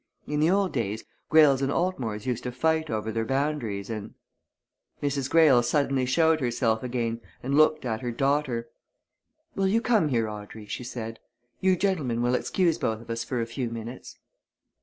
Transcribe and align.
In 0.25 0.39
the 0.39 0.49
old 0.49 0.71
days, 0.73 1.03
Greyles 1.29 1.61
and 1.61 1.71
Altmores 1.71 2.25
used 2.25 2.41
to 2.45 2.51
fight 2.51 2.89
over 2.89 3.11
their 3.11 3.23
boundaries, 3.23 3.87
and" 3.87 4.15
Mrs. 5.03 5.29
Greyle 5.29 5.61
suddenly 5.61 6.07
showed 6.07 6.39
herself 6.39 6.81
again 6.81 7.21
and 7.43 7.53
looked 7.55 7.85
at 7.85 8.01
her 8.01 8.09
daughter. 8.09 8.69
"Will 9.53 9.67
you 9.67 9.79
come 9.79 10.07
here, 10.09 10.27
Audrey?" 10.27 10.65
she 10.65 10.83
said. 10.83 11.19
"You 11.59 11.75
gentlemen 11.75 12.23
will 12.23 12.33
excuse 12.33 12.79
both 12.79 12.99
of 12.99 13.11
us 13.11 13.23
for 13.23 13.41
a 13.41 13.45
few 13.45 13.69
minutes?" 13.69 14.17